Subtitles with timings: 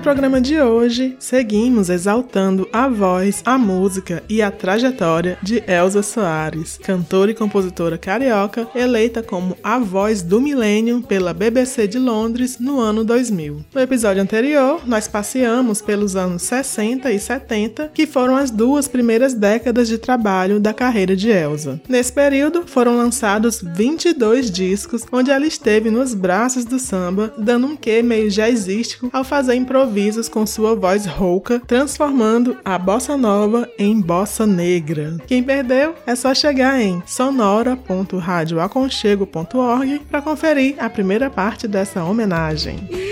[0.00, 6.02] No programa de hoje, seguimos exaltando a voz, a música e a trajetória de Elza
[6.02, 12.56] Soares, cantora e compositora carioca, eleita como a voz do milênio pela BBC de Londres
[12.58, 13.62] no ano 2000.
[13.74, 19.34] No episódio anterior, nós passeamos pelos anos 60 e 70, que foram as duas primeiras
[19.34, 21.78] décadas de trabalho da carreira de Elza.
[21.86, 27.76] Nesse período, foram lançados 22 discos, onde ela esteve nos braços do samba, dando um
[27.76, 33.68] quê meio jazzístico ao fazer improviso improvisos com sua voz rouca, transformando a bossa nova
[33.76, 35.16] em bossa negra.
[35.26, 42.88] Quem perdeu é só chegar em sonora.radioaconchego.org para conferir a primeira parte dessa homenagem.
[42.88, 43.10] E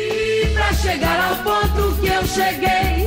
[0.81, 2.97] chegar ao ponto que eu cheguei,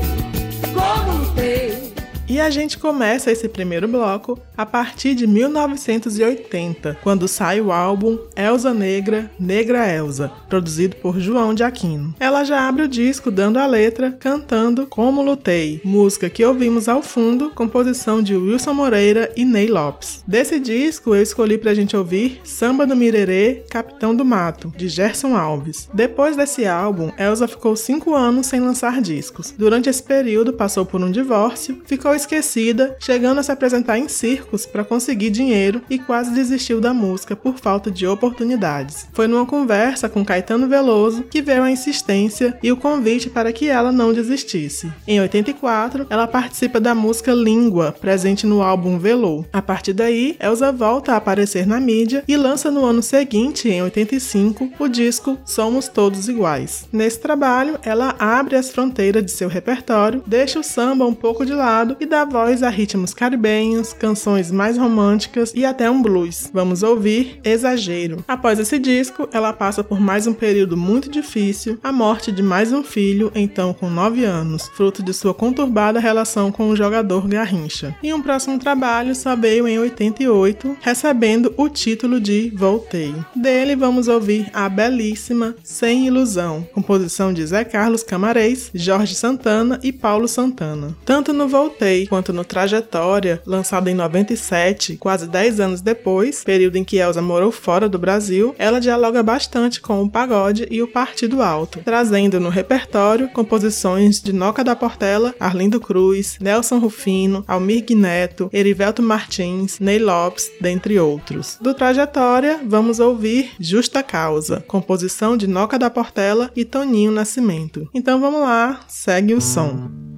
[2.32, 8.18] e a gente começa esse primeiro bloco a partir de 1980, quando sai o álbum
[8.38, 12.16] Elsa Negra, Negra Elsa, produzido por João de Aquino.
[12.18, 17.04] Ela já abre o disco dando a letra, cantando Como Lutei, música que ouvimos ao
[17.04, 20.24] fundo, composição de Wilson Moreira e Ney Lopes.
[20.26, 25.36] Desse disco eu escolhi pra gente ouvir Samba do Mirerê, Capitão do Mato, de Gerson
[25.36, 25.90] Alves.
[25.94, 29.54] Depois desse álbum, Elsa ficou cinco anos sem lançar discos.
[29.58, 34.66] Durante esse período passou por um divórcio, ficou esquecida, chegando a se apresentar em circos
[34.66, 39.08] para conseguir dinheiro e quase desistiu da música por falta de oportunidades.
[39.14, 43.68] Foi numa conversa com Caetano Veloso que veio a insistência e o convite para que
[43.68, 44.92] ela não desistisse.
[45.08, 49.46] Em 84, ela participa da música Língua, presente no álbum Velô.
[49.52, 53.82] A partir daí, Elsa volta a aparecer na mídia e lança no ano seguinte, em
[53.82, 56.88] 85, o disco Somos Todos Iguais.
[56.92, 61.54] Nesse trabalho, ela abre as fronteiras de seu repertório, deixa o samba um pouco de
[61.54, 66.52] lado e dá voz a ritmos caribenhos, canções mais românticas e até um blues.
[66.54, 68.22] Vamos ouvir Exagero.
[68.28, 72.74] Após esse disco, ela passa por mais um período muito difícil, a morte de mais
[72.74, 77.96] um filho, então com 9 anos, fruto de sua conturbada relação com o jogador Garrincha.
[78.04, 83.16] E um próximo trabalho só veio em 88, recebendo o título de Voltei.
[83.34, 89.94] Dele vamos ouvir a belíssima Sem Ilusão, composição de Zé Carlos Camarez, Jorge Santana e
[89.94, 90.94] Paulo Santana.
[91.06, 96.84] Tanto no Voltei quanto no Trajetória, lançado em 97, quase 10 anos depois, período em
[96.84, 101.42] que Elsa morou fora do Brasil, ela dialoga bastante com o pagode e o Partido
[101.42, 108.50] Alto, trazendo no repertório composições de Noca da Portela, Arlindo Cruz, Nelson Rufino, Almir Neto,
[108.54, 111.58] Erivelto Martins, Ney Lopes, dentre outros.
[111.60, 117.90] Do Trajetória, vamos ouvir Justa Causa, composição de Noca da Portela e Toninho Nascimento.
[117.94, 120.11] Então vamos lá, segue o som.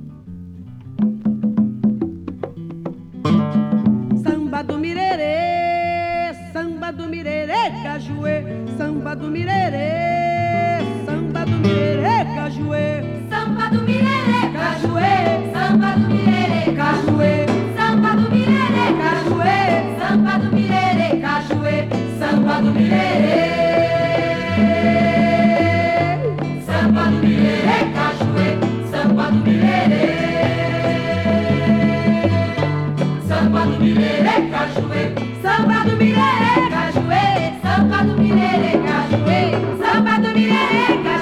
[9.04, 13.04] Samba do Mirerê, samba do Mirerê, cajuê.
[13.30, 15.16] Samba do Mirerê, cajuê.
[15.52, 17.46] Samba do Mirerê, cajuê.
[17.76, 19.60] Samba do Mirerê, cajuê.
[20.00, 21.88] Samba do Mirerê, cajuê.
[22.18, 23.44] Samba do Mirerê.
[26.66, 28.48] Samba do Mirerê, cajuê.
[28.90, 30.06] Samba do Mirerê.
[33.28, 35.04] Samba do Mirerê, cajuê.
[35.44, 37.24] Samba do Mirerê, cajuê.
[38.04, 38.83] Do Mirerê.
[40.36, 41.20] yeah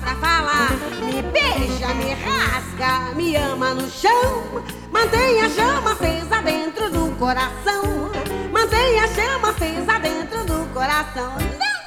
[0.00, 0.70] pra falar.
[1.04, 4.64] Me beija, me rasga, me ama no chão.
[4.90, 8.10] mantém a chama acesa dentro do coração.
[8.52, 11.32] mantém a chama acesa dentro do coração.
[11.58, 11.82] Não!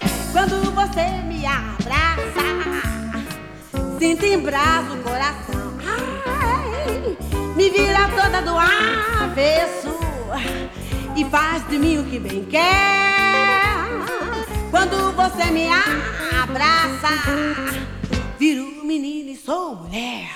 [0.32, 2.44] Quando você me abraça,
[3.98, 5.74] sinto em braço o coração.
[5.86, 7.16] Ai,
[7.56, 9.98] me vira toda do avesso
[11.16, 13.10] e faz de mim o que bem quer.
[14.70, 17.08] Quando você me abraça, abraça.
[18.38, 20.28] Viro menino e sou mulher.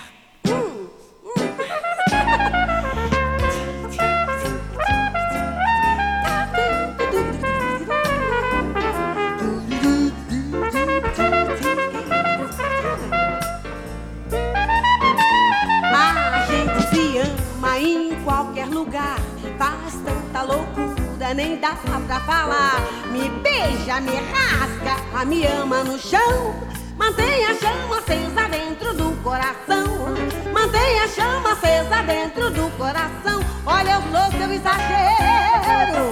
[15.97, 19.19] A gente se ama em qualquer lugar
[19.59, 20.94] faz tanta louco
[21.25, 21.75] ajuda, nem dá
[22.07, 22.81] pra falar.
[23.11, 26.55] Me beija, me rasga, me ama no chão.
[26.99, 30.15] Mantenha a chama acesa dentro do coração.
[30.53, 33.41] Mantenha a chama acesa dentro do coração.
[33.67, 36.11] Olha, eu sou seu exagero.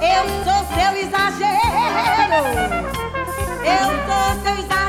[0.00, 2.42] Eu sou seu exagero.
[3.64, 4.86] Eu sou seu exagero.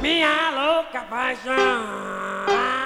[0.00, 2.85] Minha louca paixão.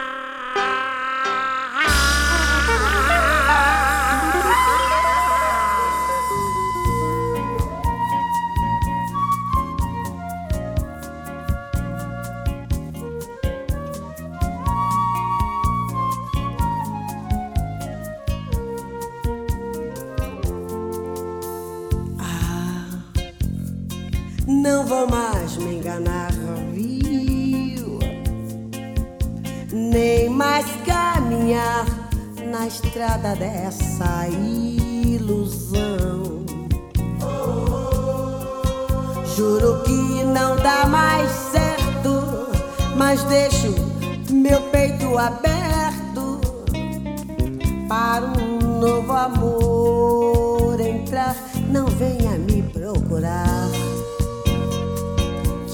[25.07, 26.33] mais me enganar
[26.73, 27.99] viu,
[29.73, 31.87] nem mais caminhar
[32.50, 35.80] na estrada dessa ilusão.
[39.37, 42.49] Juro que não dá mais certo,
[42.97, 43.75] mas deixo
[44.30, 46.40] meu peito aberto
[47.88, 51.35] para um novo amor entrar.
[51.71, 52.20] Não vem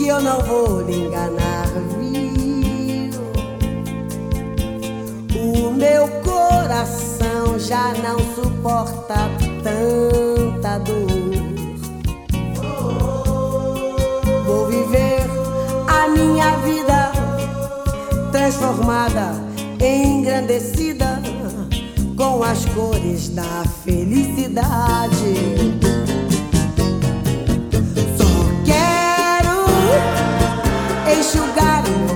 [0.08, 1.66] eu não vou lhe enganar,
[1.98, 3.10] viu?
[5.34, 9.16] O meu coração já não suporta
[9.62, 11.06] tanta dor.
[14.44, 15.22] Vou viver
[15.88, 17.10] a minha vida
[18.30, 19.32] transformada,
[19.80, 21.20] engrandecida
[22.16, 25.95] com as cores da felicidade.
[31.12, 32.15] Enxugar o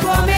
[0.00, 0.31] não,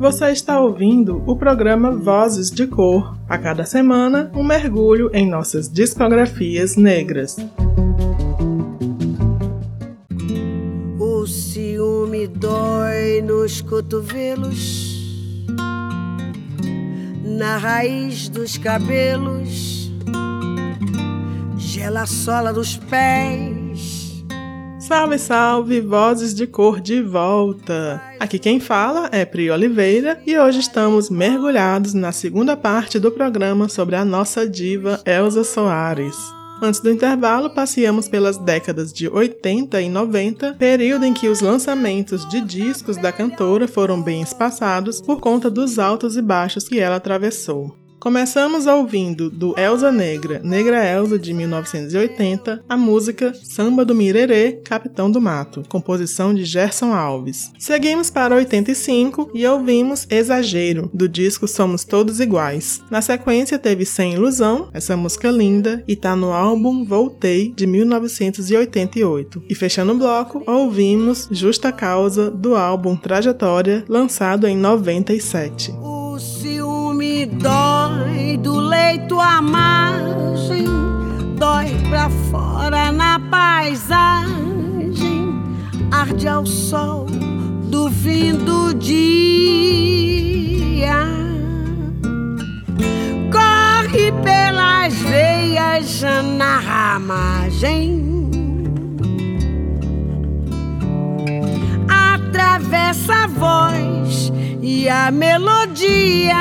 [0.00, 3.18] Você está ouvindo o programa Vozes de Cor.
[3.28, 7.36] A cada semana, um mergulho em nossas discografias negras.
[10.98, 15.46] O ciúme dói nos cotovelos,
[17.22, 19.92] na raiz dos cabelos,
[21.58, 23.49] gela a sola dos pés
[24.90, 28.02] Salve, salve, vozes de cor de volta!
[28.18, 33.68] Aqui quem fala é Pri Oliveira e hoje estamos mergulhados na segunda parte do programa
[33.68, 36.16] sobre a nossa diva Elza Soares.
[36.60, 42.28] Antes do intervalo, passeamos pelas décadas de 80 e 90, período em que os lançamentos
[42.28, 46.96] de discos da cantora foram bem espaçados por conta dos altos e baixos que ela
[46.96, 47.72] atravessou.
[48.00, 55.10] Começamos ouvindo do Elza Negra, Negra Elza de 1980, a música Samba do Mirerê, Capitão
[55.10, 57.52] do Mato, composição de Gerson Alves.
[57.58, 62.80] Seguimos para 85 e ouvimos Exagero, do disco Somos Todos Iguais.
[62.90, 69.42] Na sequência teve Sem Ilusão, essa música linda, e tá no álbum Voltei, de 1988.
[69.46, 75.70] E fechando o bloco, ouvimos Justa Causa, do álbum Trajetória, lançado em 97
[77.00, 80.66] me dói do leito à margem,
[81.38, 84.28] dói pra fora na paisagem,
[85.90, 87.06] arde ao sol
[87.70, 89.08] do fim do dia.
[93.32, 96.02] Corre pelas veias
[96.36, 98.19] na ramagem.
[102.30, 104.30] Atravessa a voz
[104.62, 106.36] e a melodia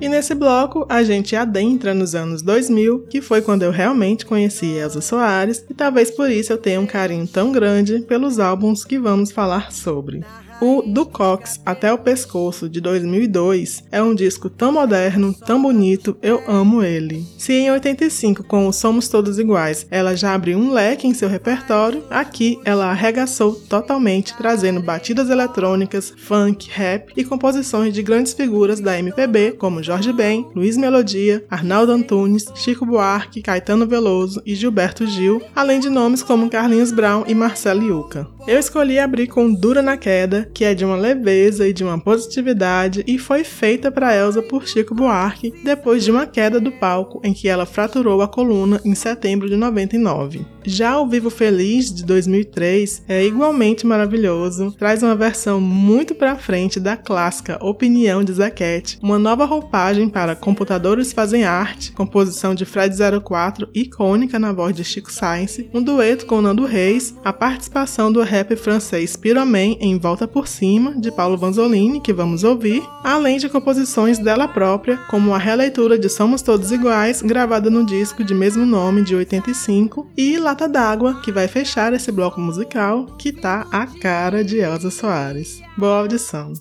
[0.00, 4.66] e nesse bloco, a gente adentra nos anos 2000, que foi quando eu realmente conheci
[4.66, 8.98] Elsa Soares, e talvez por isso eu tenha um carinho tão grande pelos álbuns que
[8.98, 10.24] vamos falar sobre.
[10.64, 16.16] O Do Cox até o Pescoço de 2002 é um disco tão moderno, tão bonito,
[16.22, 17.26] eu amo ele.
[17.36, 21.28] Se em 85 com o Somos Todos Iguais ela já abriu um leque em seu
[21.28, 28.78] repertório, aqui ela arregaçou totalmente, trazendo batidas eletrônicas, funk, rap e composições de grandes figuras
[28.78, 35.08] da MPB como Jorge Ben, Luiz Melodia, Arnaldo Antunes, Chico Buarque, Caetano Veloso e Gilberto
[35.08, 38.28] Gil, além de nomes como Carlinhos Brown e Marcelo Yuca.
[38.46, 41.98] Eu escolhi abrir com Dura na Queda, que é de uma leveza e de uma
[41.98, 47.20] positividade e foi feita para Elsa por Chico Buarque depois de uma queda do palco
[47.24, 50.44] em que ela fraturou a coluna em setembro de 99.
[50.64, 56.78] Já o Vivo Feliz de 2003 é igualmente maravilhoso, traz uma versão muito para frente
[56.78, 62.94] da clássica Opinião de Zaquete, uma nova roupagem para Computadores Fazem Arte, composição de Fred
[63.24, 68.22] 04 icônica na voz de Chico Science, um dueto com Nando Reis, a participação do
[68.22, 73.48] rap francês Pyroman em Volta por Cima, de Paulo Vanzolini, que vamos ouvir, além de
[73.48, 78.64] composições dela própria, como a releitura de Somos Todos Iguais, gravada no disco de mesmo
[78.64, 83.86] nome de 85, e Lata d'Água, que vai fechar esse bloco musical, que tá a
[83.86, 85.60] cara de Elza Soares.
[85.76, 86.52] Boa audição!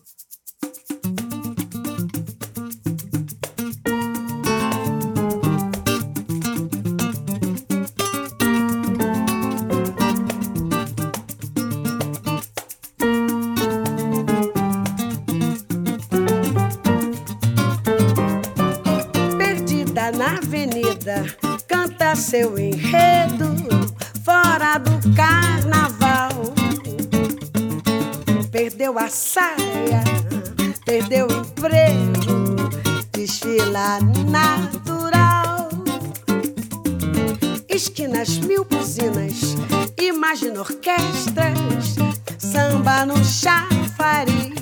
[40.22, 41.96] Imagina orquestras,
[42.38, 44.54] samba no chafariz.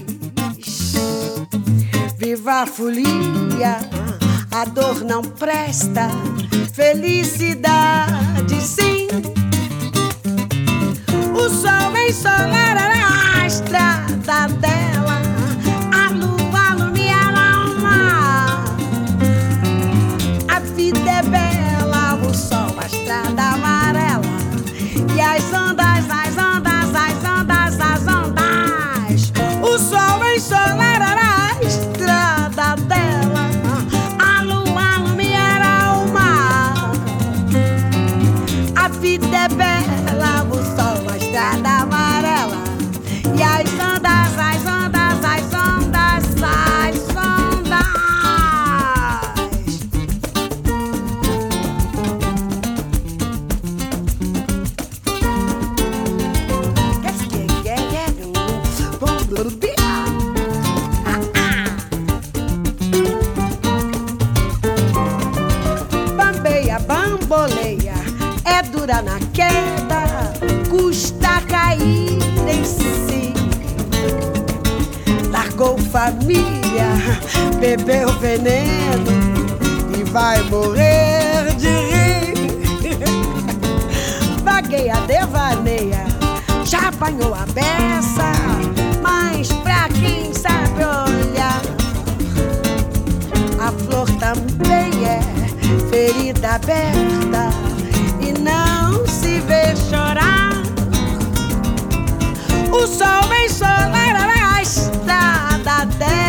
[2.18, 3.78] Viva a folia,
[4.52, 6.08] a dor não presta
[6.74, 9.10] felicidade, sim.
[11.36, 14.79] O sol ensolará a estrada dela,
[77.78, 79.12] bebeu veneno
[79.96, 82.34] e vai morrer de rir.
[84.44, 86.04] Vagueia, devaneia,
[86.66, 88.32] já apanhou a beça,
[89.04, 91.62] mas pra quem sabe olhar,
[93.60, 95.22] a flor também é
[95.92, 97.50] ferida aberta
[98.20, 100.54] e não se vê chorar.
[102.72, 106.29] O sol vem solar a estrada dela,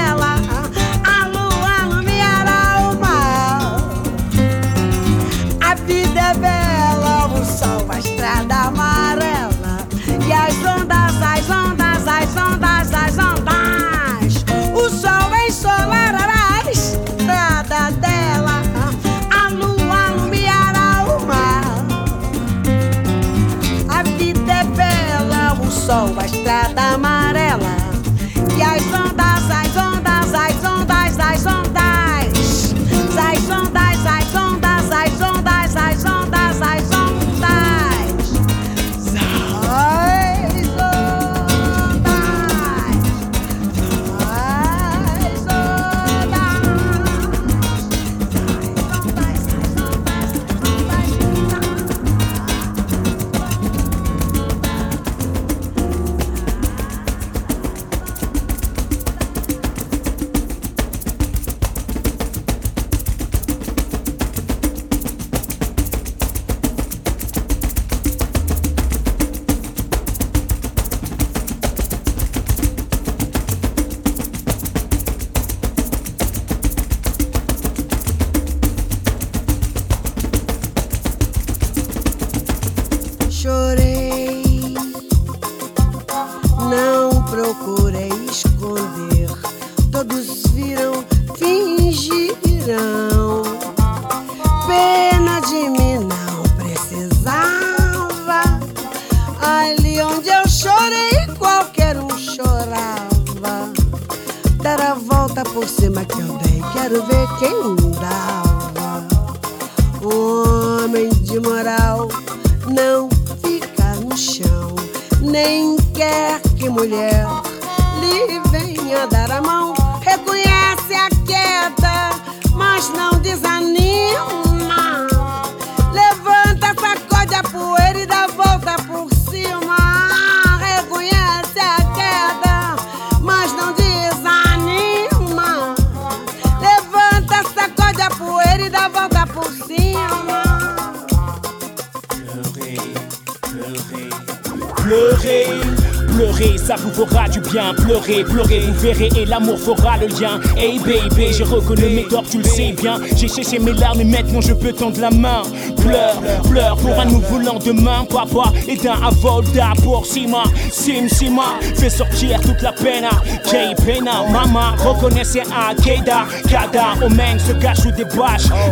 [146.70, 147.74] ça vous fera du bien.
[147.74, 150.38] Pleurez, pleurez, vous verrez et l'amour fera le lien.
[150.56, 153.00] Hey baby, j'ai reconnu mes torts, tu le sais bien.
[153.16, 155.42] J'ai séché mes larmes et maintenant je peux tendre la main.
[155.80, 158.04] Pleure, pleure pour un nouveau lendemain.
[158.08, 160.44] Papa est un avolda pour Sima.
[160.70, 163.06] Sim Sima, fais sortir toute la peine.
[163.50, 166.26] Kay Pena, maman, reconnaissez un Keida.
[166.48, 168.04] Kada, Omen se cache sous des.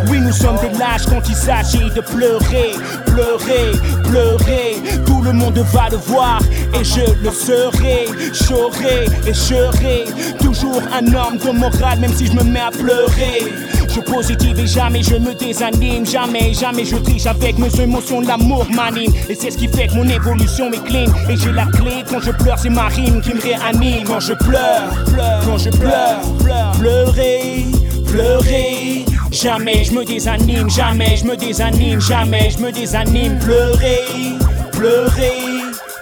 [0.09, 2.73] Oui, nous sommes des lâches quand il s'agit de pleurer,
[3.05, 3.71] pleurer,
[4.03, 4.75] pleurer.
[5.05, 6.39] Tout le monde va le voir
[6.73, 8.05] et je le serai.
[8.33, 10.05] J'aurai et serai
[10.39, 13.53] toujours un homme de morale, même si je me mets à pleurer.
[13.91, 16.05] Je positive et jamais je me désanime.
[16.05, 18.21] Jamais, jamais je triche avec mes émotions.
[18.21, 21.11] L'amour m'anime et c'est ce qui fait que mon évolution est clean.
[21.27, 24.03] Et j'ai la clé quand je pleure, c'est ma rime qui me réanime.
[24.05, 27.65] Quand je pleure, pleure, quand je pleure, pleure, pleurer,
[28.07, 29.05] pleurer.
[29.31, 33.39] Jamais je me désanime, jamais je me désanime, jamais je me désanime.
[33.39, 34.37] Pleurer,
[34.71, 35.41] pleurer.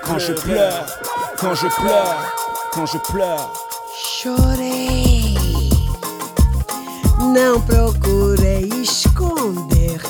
[0.04, 0.86] Quand je pleure,
[1.38, 2.34] quand je pleure,
[2.74, 3.67] quand je pleure.
[7.38, 10.02] Não procurei esconder.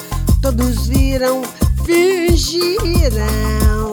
[0.41, 1.41] Todos viram,
[1.83, 3.91] fingirão.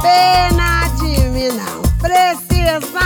[0.00, 3.04] Pena de mim não precisava.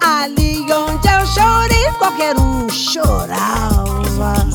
[0.00, 4.46] Ali onde eu chorei, qualquer um chorava.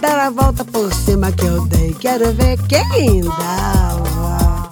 [0.00, 4.70] Dar a volta por cima que eu dei, quero ver quem dava.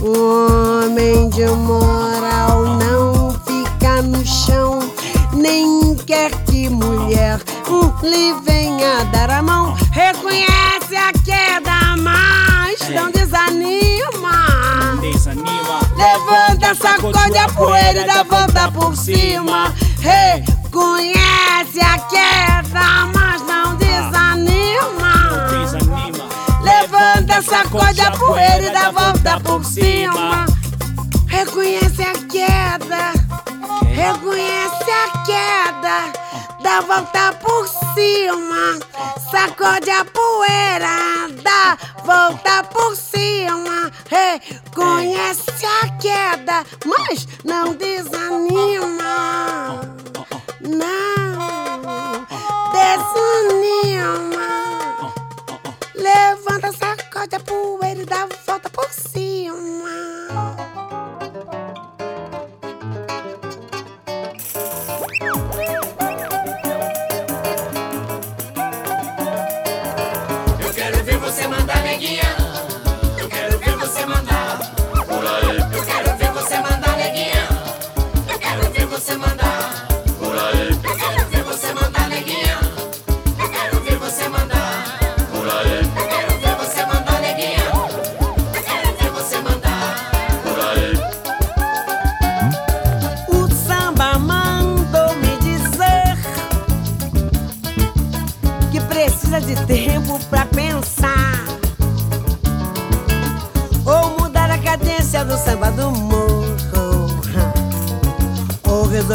[0.00, 4.78] Um homem de moral não fica no chão,
[5.40, 9.74] nem quer que mulher hum, lhe venha dar a mão.
[9.90, 14.46] Reconhece a queda, mas não desanima.
[15.00, 15.80] Desanima.
[15.96, 19.74] Levanta, sacode a poeira e dá volta por cima.
[20.00, 25.48] Reconhece a queda, mas não desanima.
[25.50, 26.28] Desanima.
[26.62, 30.44] Levanta, Sacode a poeira e dá volta por cima.
[31.26, 33.12] Reconhece a queda,
[33.94, 34.79] reconhece
[35.24, 36.12] queda,
[36.62, 38.78] dá volta por cima.
[39.30, 43.90] Sacode a poeira, dá volta por cima.
[44.08, 49.80] Reconhece a queda, mas não desanima.
[50.60, 52.26] Não
[52.72, 54.50] desanima.
[55.94, 59.90] Levanta, sacode a poeira e dá volta por cima.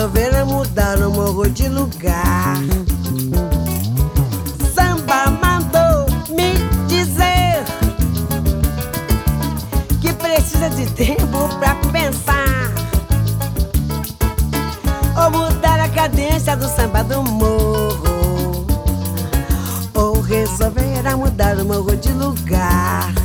[0.07, 2.57] não é mudar, não morro de lugar.
[4.73, 6.53] Samba mandou me
[6.87, 7.63] dizer
[9.99, 12.71] que precisa de tempo pra pensar
[15.17, 18.67] ou mudar a cadência do samba do morro
[19.95, 23.24] ou resolver mudar o morro de lugar.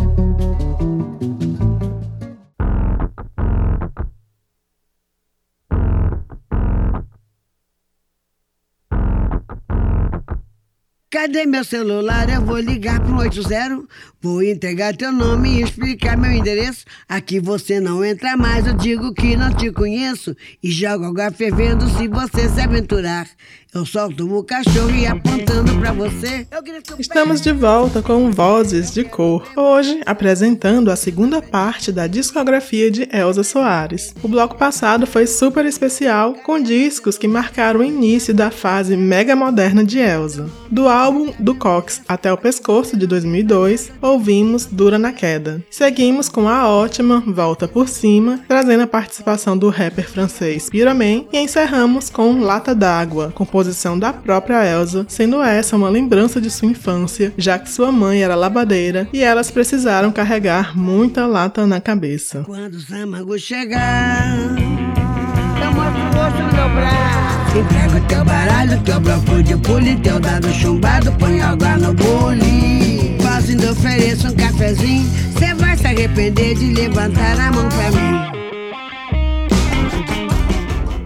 [11.21, 12.27] Cadê meu celular?
[12.29, 13.83] Eu vou ligar pro 80.
[14.19, 16.83] Vou entregar teu nome e explicar meu endereço.
[17.07, 20.35] Aqui você não entra mais, eu digo que não te conheço.
[20.63, 23.27] E jogo água fervendo se você se aventurar.
[23.73, 26.45] Eu solto o cachorro e apontando pra você.
[26.99, 29.47] Estamos de volta com Vozes de Cor.
[29.55, 34.13] Hoje apresentando a segunda parte da discografia de Elza Soares.
[34.21, 39.37] O bloco passado foi super especial com discos que marcaram o início da fase mega
[39.37, 40.49] moderna de Elza.
[40.69, 45.63] Do álbum Do Cox até o Pescoço de 2002, ouvimos Dura na Queda.
[45.69, 51.37] Seguimos com a ótima Volta por Cima, trazendo a participação do rapper francês Pyraman e
[51.37, 53.60] encerramos com Lata d'Água, composição
[53.99, 58.35] da própria Elsa, sendo essa uma lembrança de sua infância, já que sua mãe era
[58.35, 62.43] lavadeira e elas precisaram carregar muita lata na cabeça.
[62.45, 64.37] Quando o Samago chegar,
[65.63, 67.21] eu mostro o meu braço.
[67.59, 73.17] Entrega o teu baralho, teu bloco de pule, teu dado chumbado, põe água no bule.
[73.21, 78.10] Faço ainda ofereço um cafezinho, cê vai se arrepender de levantar a mão pra mim.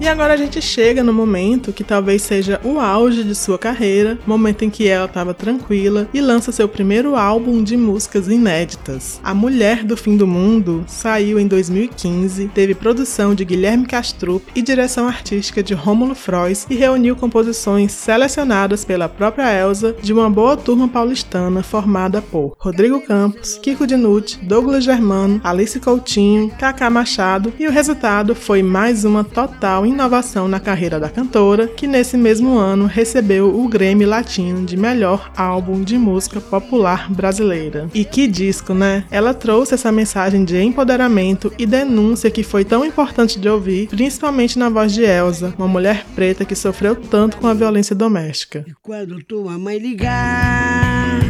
[0.05, 4.19] E agora a gente chega no momento que talvez seja o auge de sua carreira,
[4.27, 9.19] momento em que ela estava tranquila e lança seu primeiro álbum de músicas inéditas.
[9.23, 14.61] A Mulher do Fim do Mundo saiu em 2015, teve produção de Guilherme Castrup e
[14.61, 20.55] direção artística de Rômulo Frois e reuniu composições selecionadas pela própria Elsa de uma boa
[20.55, 27.65] turma paulistana formada por Rodrigo Campos, Kiko Dinucci, Douglas Germano, Alice Coutinho, Kaká Machado e
[27.65, 32.85] o resultado foi mais uma total inovação na carreira da cantora, que nesse mesmo ano
[32.85, 37.89] recebeu o Grammy Latino de melhor álbum de música popular brasileira.
[37.93, 39.05] E que disco, né?
[39.09, 44.59] Ela trouxe essa mensagem de empoderamento e denúncia que foi tão importante de ouvir, principalmente
[44.59, 48.65] na voz de Elsa, uma mulher preta que sofreu tanto com a violência doméstica.
[48.67, 51.21] E quando tua mãe ligar,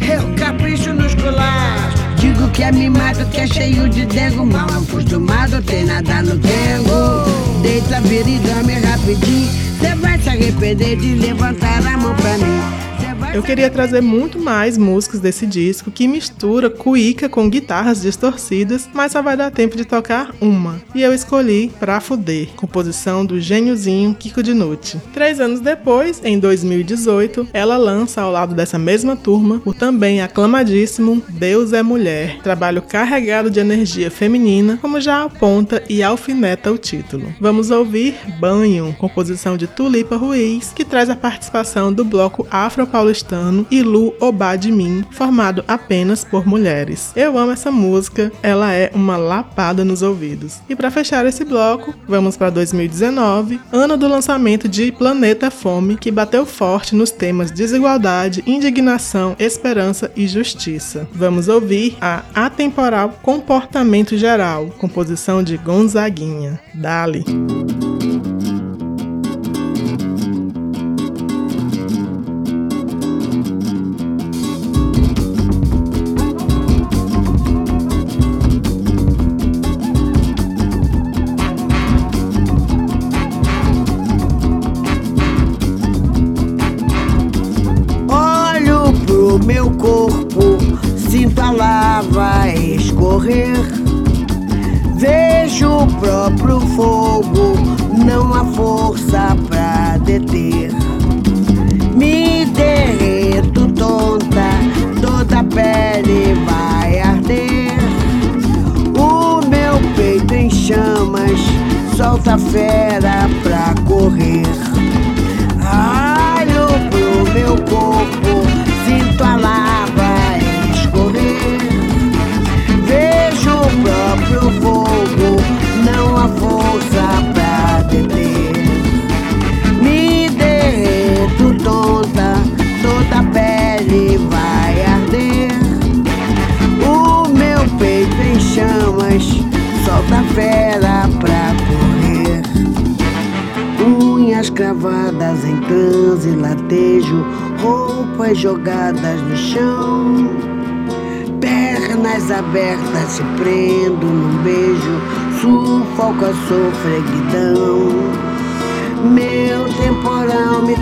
[0.00, 2.00] eu capricho nos colares.
[2.18, 7.45] Digo que é mimado, que é cheio de dengo, mal acostumado, tem nada no dengo
[7.66, 9.50] deita, vira e dorme rapidinho.
[9.80, 12.85] Cê vai se arrepender de levantar a mão pra mim.
[13.34, 19.12] Eu queria trazer muito mais músicas desse disco que mistura cuíca com guitarras distorcidas, mas
[19.12, 20.80] só vai dar tempo de tocar uma.
[20.94, 25.00] E eu escolhi Pra Fuder, composição do gêniozinho Kiko Dinucci.
[25.12, 31.22] Três anos depois, em 2018, ela lança ao lado dessa mesma turma o também aclamadíssimo
[31.28, 37.34] Deus é Mulher, trabalho carregado de energia feminina, como já aponta e alfineta o título.
[37.40, 43.66] Vamos ouvir Banho, composição de Tulipa Ruiz, que traz a participação do bloco afro-paulistano paulistano
[43.70, 47.12] e Lu Obadmin, formado apenas por mulheres.
[47.16, 50.60] Eu amo essa música, ela é uma lapada nos ouvidos.
[50.68, 56.10] E para fechar esse bloco, vamos para 2019, ano do lançamento de Planeta Fome, que
[56.10, 61.08] bateu forte nos temas desigualdade, indignação, esperança e justiça.
[61.12, 66.60] Vamos ouvir a atemporal Comportamento Geral, composição de Gonzaguinha.
[66.74, 67.24] Dali.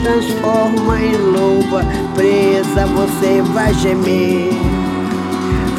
[0.05, 1.83] Transforma em loba,
[2.15, 4.51] presa você vai gemer.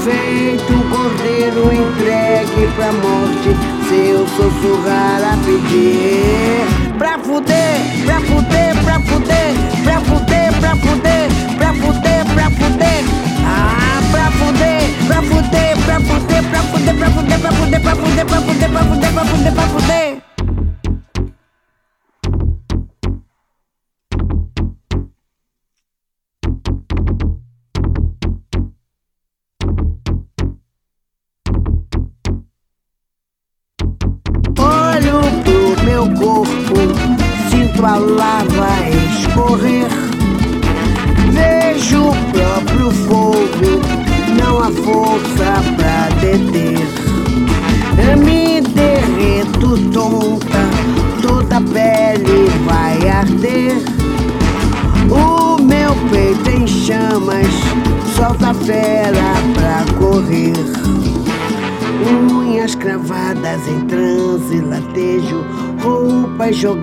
[0.03, 3.55] Feito um cordeiro entregue pra morte,
[3.87, 6.65] seu sussurrar a pedir.
[6.97, 9.53] Pra fuder, pra fuder, pra fuder,
[9.83, 13.03] pra fuder, pra fuder, pra fuder, pra fuder.
[13.45, 18.25] Ah, pra fuder, pra fuder, pra fuder, pra fuder, pra fuder, pra fuder, pra fuder,
[18.25, 20.24] pra fuder, pra fuder, pra fuder, pra fuder.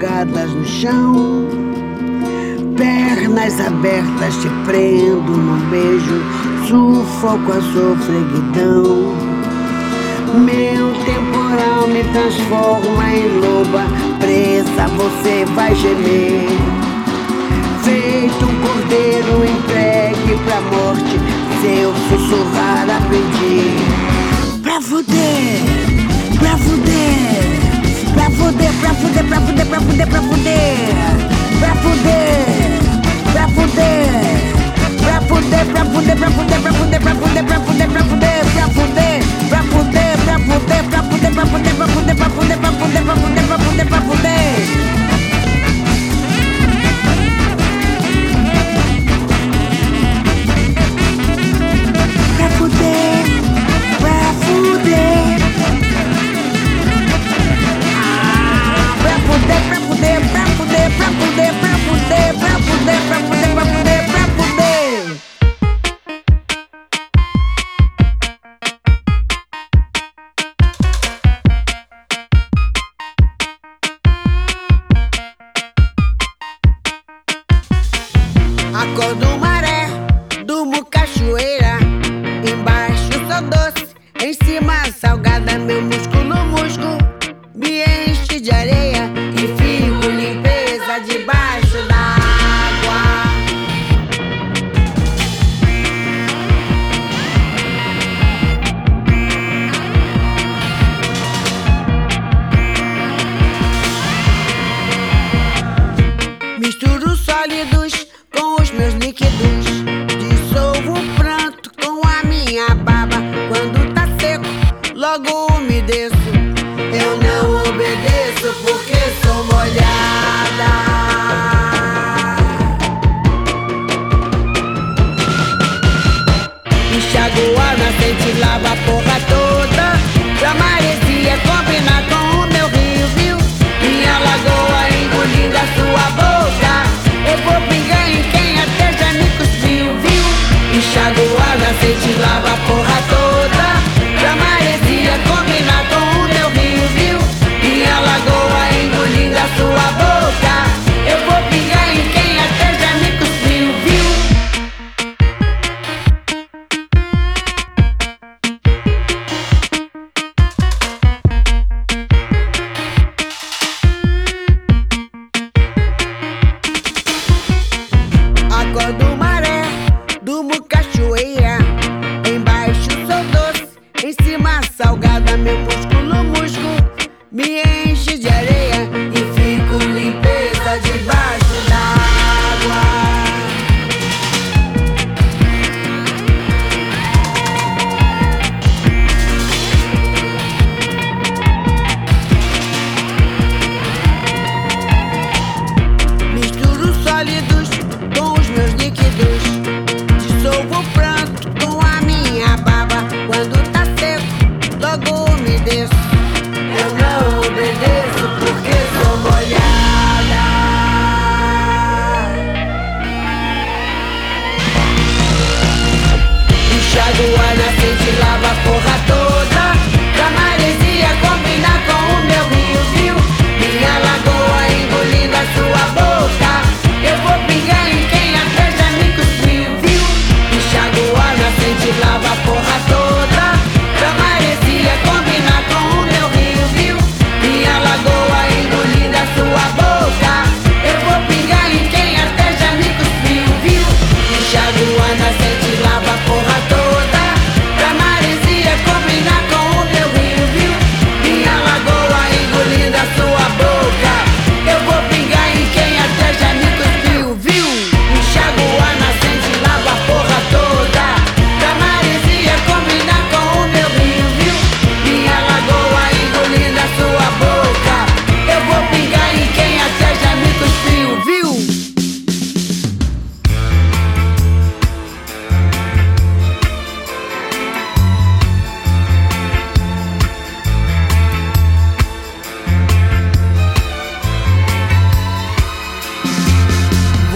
[0.02, 1.46] Jogadas no chão,
[2.76, 6.20] pernas abertas te prendo num beijo,
[6.66, 9.14] sufoco a sofreguidão.
[10.34, 13.84] Meu temporal me transforma em loba,
[14.18, 16.48] presa você vai gemer.
[17.84, 21.20] Feito um cordeiro entregue pra morte,
[21.62, 22.86] seu sussurrar.
[22.86, 25.91] Pra fuder, pra fuder.
[28.32, 30.76] Fuder, pra fuder, pra fuder, pra fuder, pra fuder.
[31.60, 32.80] Pra fuder,
[33.32, 34.52] pra fuder.
[35.02, 38.68] Pra fuder, pra fuder, pra fuder, pra fuder, pra fuder, pra fuder, pra fuder, pra
[38.70, 43.02] fuder, pra fuder, pra fuder, pra fuder, pra fuder, pra fuder, pra fuder, pra fuder,
[43.02, 44.41] pra fuder, pra fuder, pra fuder.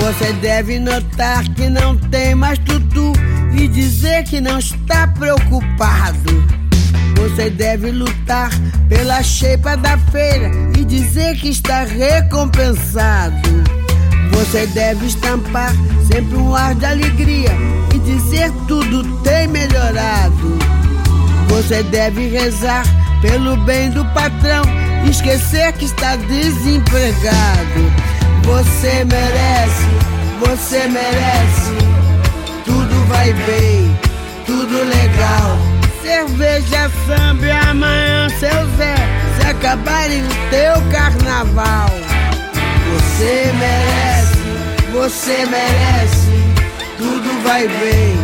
[0.00, 3.12] Você deve notar que não tem mais tutu
[3.52, 6.44] e dizer que não está preocupado.
[7.16, 8.50] Você deve lutar
[8.88, 13.36] pela cheipa da feira e dizer que está recompensado.
[14.32, 15.72] Você deve estampar
[16.06, 17.50] sempre um ar de alegria
[17.94, 20.58] e dizer tudo tem melhorado.
[21.48, 22.84] Você deve rezar
[23.22, 24.62] pelo bem do patrão,
[25.08, 28.05] esquecer que está desempregado.
[28.46, 29.86] Você merece,
[30.40, 31.76] você merece.
[32.64, 33.98] Tudo vai bem,
[34.46, 35.58] tudo legal.
[36.02, 38.94] Cerveja, samba amanhã, seu Zé,
[39.38, 41.90] se acabarem o teu carnaval.
[42.94, 46.46] Você merece, você merece.
[46.96, 48.16] Tudo vai bem,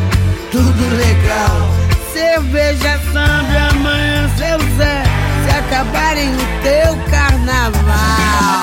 [0.51, 5.03] tudo legal cerveja, samba amanhã seu Zé
[5.45, 8.62] Se acabarem o teu carnaval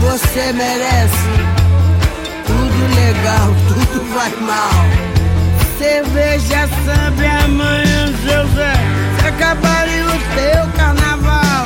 [0.00, 1.30] você merece.
[2.46, 5.10] Tudo legal, tudo vai mal
[5.80, 8.72] cerveja, samba amanhã, José.
[9.18, 11.64] Se acabarem o teu carnaval,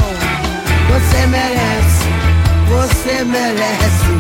[0.89, 2.07] você merece,
[2.69, 4.15] você merece.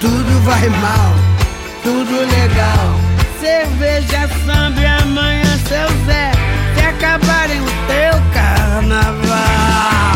[0.00, 1.14] Tudo vai mal,
[1.84, 3.00] tudo legal.
[3.40, 6.32] Cerveja, samba amanhã, seu Zé.
[6.74, 10.15] Se acabarem o teu carnaval.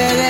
[0.00, 0.29] mere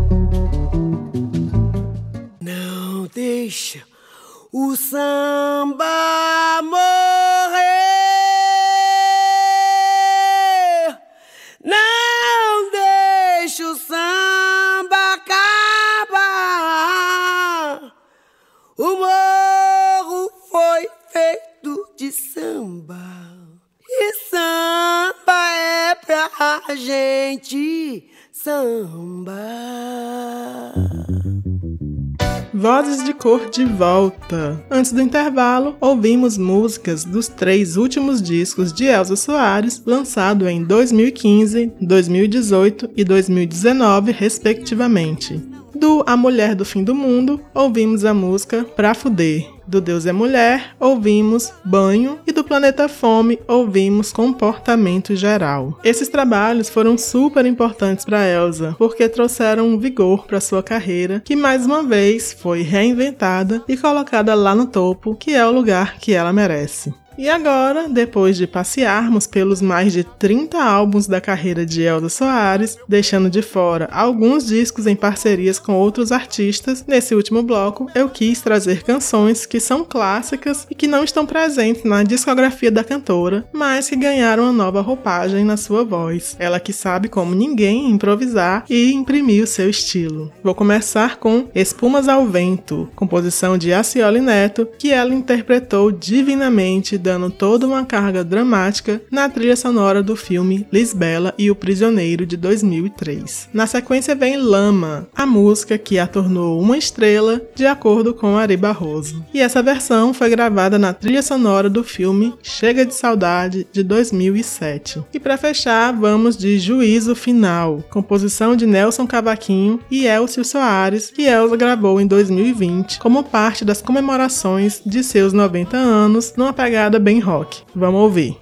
[32.53, 34.63] Vozes de Cor de volta.
[34.69, 41.71] Antes do intervalo, ouvimos músicas dos três últimos discos de Elza Soares, lançado em 2015,
[41.81, 45.41] 2018 e 2019, respectivamente.
[45.73, 49.49] Do A Mulher do Fim do Mundo, ouvimos a música Pra Fuder.
[49.65, 55.79] Do Deus é Mulher, ouvimos Banho e Planeta Fome, ouvimos Comportamento Geral.
[55.85, 61.33] Esses trabalhos foram super importantes para Elsa, porque trouxeram um vigor para sua carreira, que
[61.33, 66.11] mais uma vez foi reinventada e colocada lá no topo, que é o lugar que
[66.11, 66.93] ela merece.
[67.21, 72.79] E agora, depois de passearmos pelos mais de 30 álbuns da carreira de Elza Soares,
[72.89, 78.41] deixando de fora alguns discos em parcerias com outros artistas, nesse último bloco eu quis
[78.41, 83.87] trazer canções que são clássicas e que não estão presentes na discografia da cantora, mas
[83.87, 86.35] que ganharam uma nova roupagem na sua voz.
[86.39, 90.33] Ela que sabe como ninguém improvisar e imprimir o seu estilo.
[90.43, 97.29] Vou começar com Espumas ao Vento, composição de Acioli Neto, que ela interpretou divinamente, dando
[97.29, 103.49] toda uma carga dramática na trilha sonora do filme Lisbela e o Prisioneiro de 2003.
[103.53, 108.55] Na sequência vem Lama, a música que a tornou uma estrela, de acordo com Ari
[108.55, 109.25] Barroso.
[109.33, 115.03] E essa versão foi gravada na trilha sonora do filme Chega de Saudade de 2007.
[115.13, 121.23] E para fechar, vamos de Juízo Final, composição de Nelson Cavaquinho e Elcio Soares, que
[121.23, 127.19] Elza gravou em 2020 como parte das comemorações de seus 90 anos, numa pegada bem
[127.19, 127.63] rock.
[127.75, 128.37] Vamos ouvir.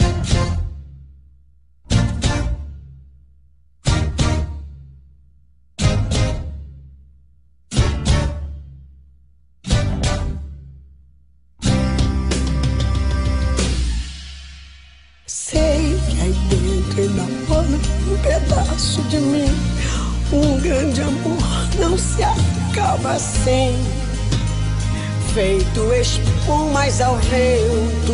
[18.22, 19.46] Pedaço de mim.
[20.32, 21.38] Um grande amor
[21.80, 23.18] não se acaba
[25.34, 28.14] feito espumas ao vento.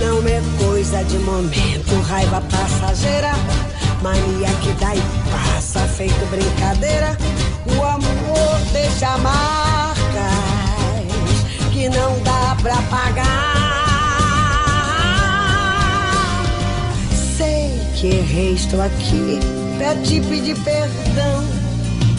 [0.00, 3.32] Não é coisa de momento, raiva passageira,
[4.02, 7.16] mania que dá e passa, feito brincadeira.
[7.66, 10.04] O amor deixa marcas
[11.72, 13.64] que não dá pra pagar.
[17.36, 19.40] Sei que errei, estou aqui
[19.78, 21.44] pra te pedir perdão.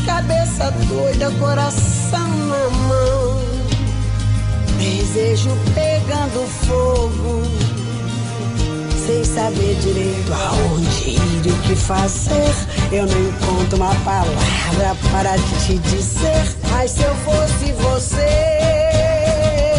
[0.05, 3.44] Cabeça doida, coração na mão
[4.77, 7.41] Desejo pegando fogo,
[9.05, 12.53] sem saber direito aonde ir e o que fazer.
[12.91, 16.55] Eu não encontro uma palavra para te dizer.
[16.71, 18.27] Mas se eu fosse você,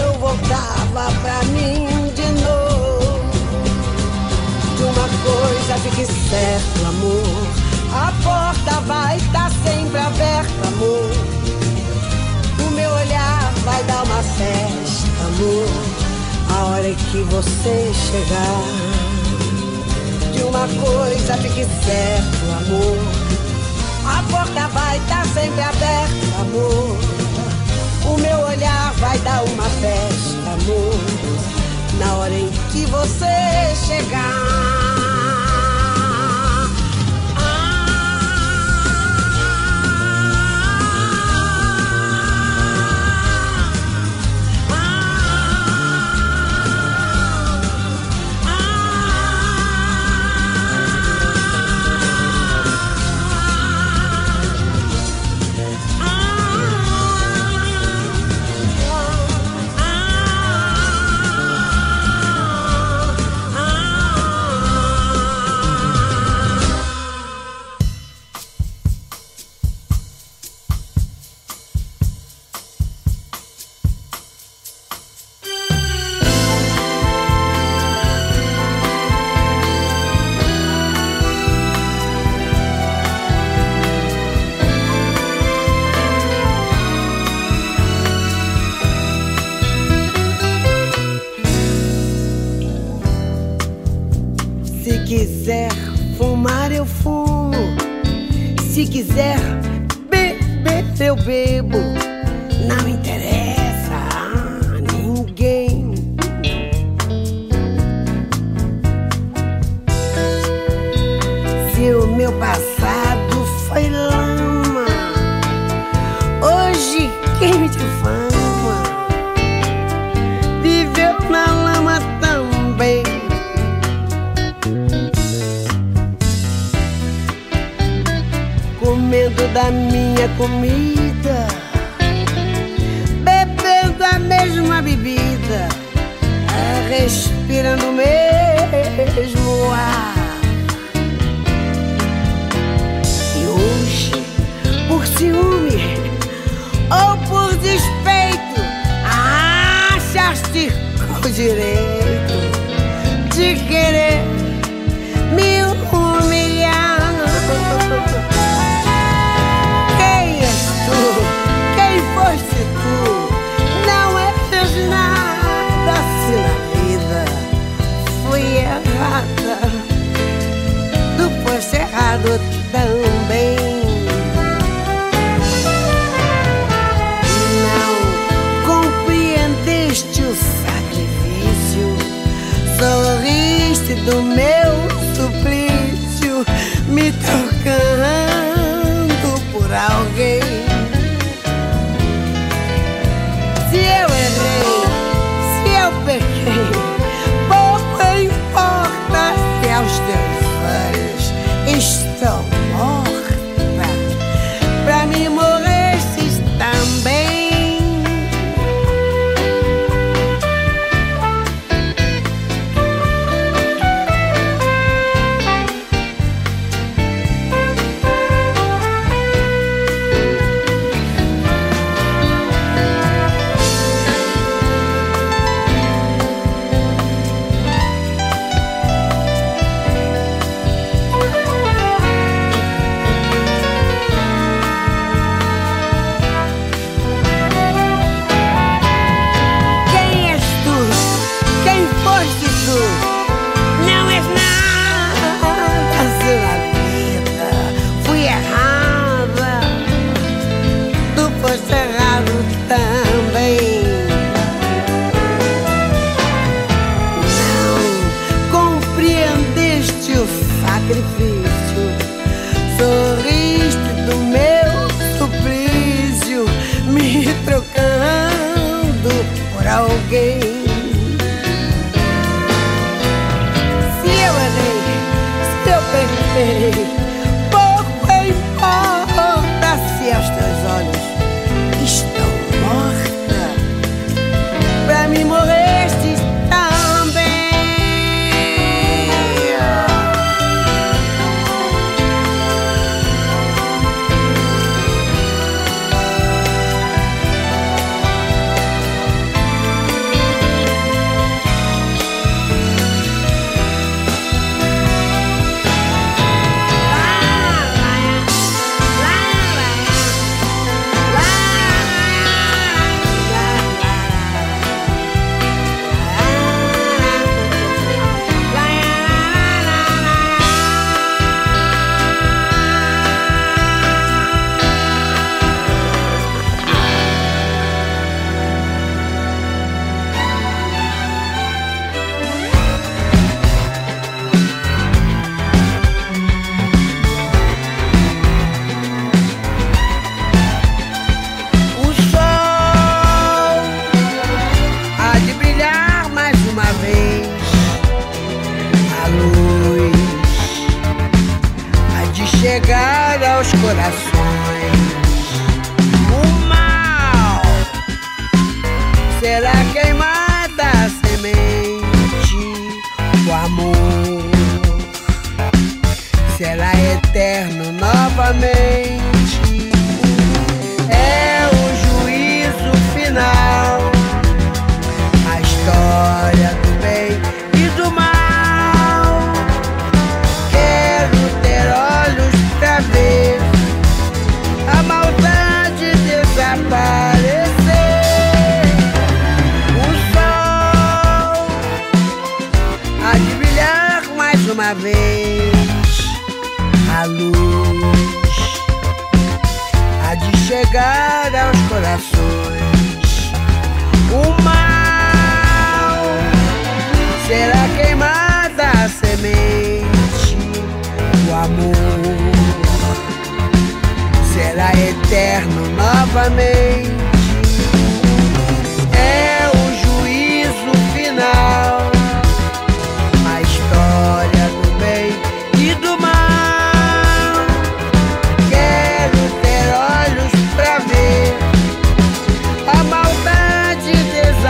[0.00, 3.20] eu voltava pra mim de novo.
[4.76, 7.66] De uma coisa fique certo, amor.
[7.92, 11.35] A porta vai estar sempre aberta, amor.
[13.66, 15.66] Vai dar uma festa, amor.
[16.56, 18.62] A hora que você chegar,
[20.32, 22.96] de uma coisa fique certo, amor.
[24.06, 26.96] A porta vai estar tá sempre aberta, amor.
[28.04, 30.94] O meu olhar vai dar uma festa, amor.
[31.98, 34.95] Na hora em que você chegar.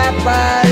[0.06, 0.65] capaz.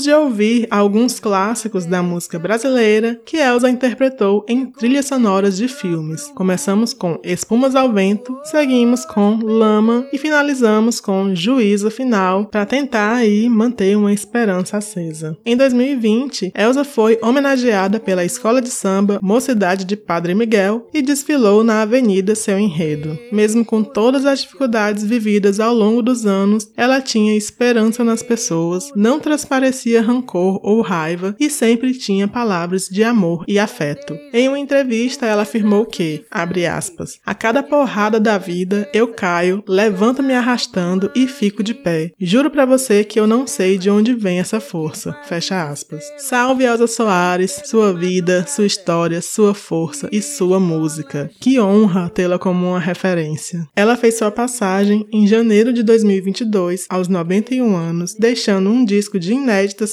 [0.00, 5.68] Acabamos de ouvir alguns clássicos da música brasileira que Elsa interpretou em trilhas sonoras de
[5.68, 6.30] filmes.
[6.34, 13.16] Começamos com Espumas ao Vento, seguimos com Lama e finalizamos com Juízo Final para tentar
[13.16, 15.36] aí manter uma esperança acesa.
[15.44, 21.62] Em 2020, Elsa foi homenageada pela Escola de Samba Mocidade de Padre Miguel e desfilou
[21.62, 23.18] na Avenida Seu Enredo.
[23.30, 28.90] Mesmo com todas as dificuldades vividas ao longo dos anos, ela tinha esperança nas pessoas,
[28.94, 34.16] não transparecia rancor ou raiva e sempre tinha palavras de amor e afeto.
[34.32, 39.62] Em uma entrevista, ela afirmou que, abre aspas, a cada porrada da vida eu caio,
[39.66, 42.12] levanto me arrastando e fico de pé.
[42.20, 45.16] Juro para você que eu não sei de onde vem essa força.
[45.24, 46.04] Fecha aspas.
[46.18, 51.30] Salve Elza Soares, sua vida, sua história, sua força e sua música.
[51.40, 53.66] Que honra tê-la como uma referência.
[53.74, 59.34] Ela fez sua passagem em janeiro de 2022, aos 91 anos, deixando um disco de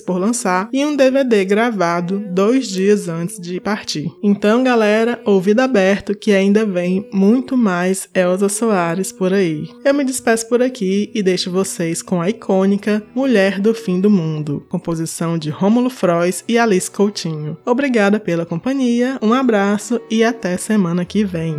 [0.02, 4.08] por lançar e um DVD gravado dois dias antes de partir.
[4.22, 9.70] Então, galera, ouvido aberto que ainda vem muito mais Elza Soares por aí.
[9.84, 14.10] Eu me despeço por aqui e deixo vocês com a icônica Mulher do Fim do
[14.10, 17.58] Mundo, composição de Rômulo Frois e Alice Coutinho.
[17.66, 21.56] Obrigada pela companhia, um abraço e até semana que vem.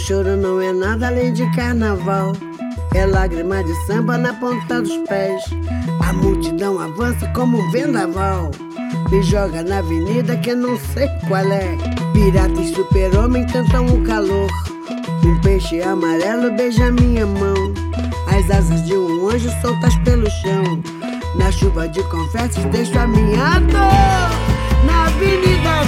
[0.00, 2.32] Choro não é nada além de carnaval.
[2.94, 5.42] É lágrima de samba na ponta dos pés.
[6.06, 8.50] A multidão avança como um vendaval.
[9.10, 11.76] Me joga na avenida que não sei qual é.
[12.12, 14.50] Pirata e super-homem tentam o calor.
[15.24, 17.74] Um peixe amarelo beija minha mão.
[18.26, 20.82] As asas de um anjo soltas pelo chão.
[21.36, 24.86] Na chuva de confetes deixo a minha dor.
[24.86, 25.79] Na avenida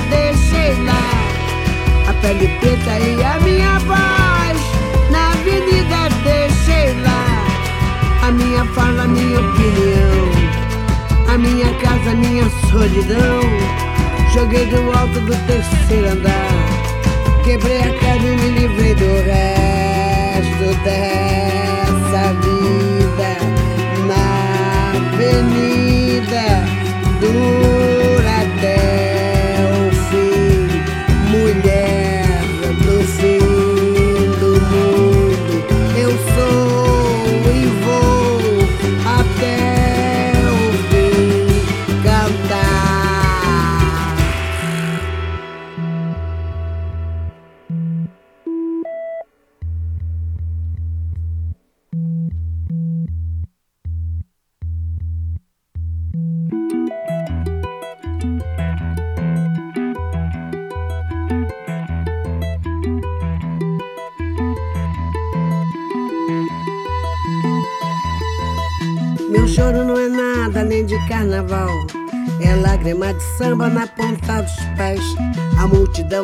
[14.35, 21.72] Joguei do alto do terceiro andar, quebrei a cara e me livrei do resto dessa